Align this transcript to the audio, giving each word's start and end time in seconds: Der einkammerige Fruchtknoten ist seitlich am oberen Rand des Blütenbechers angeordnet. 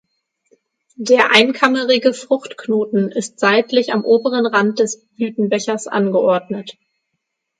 Der 0.97 1.29
einkammerige 1.31 2.15
Fruchtknoten 2.15 3.11
ist 3.11 3.37
seitlich 3.39 3.93
am 3.93 4.03
oberen 4.03 4.47
Rand 4.47 4.79
des 4.79 5.07
Blütenbechers 5.15 5.85
angeordnet. 5.85 6.75